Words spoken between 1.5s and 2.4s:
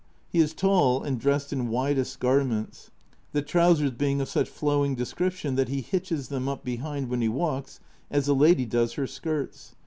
in widest